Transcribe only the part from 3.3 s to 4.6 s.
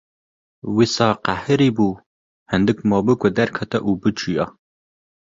derketa û biçûya.